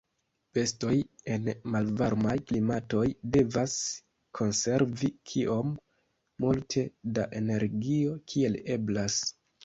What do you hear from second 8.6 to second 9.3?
eblas.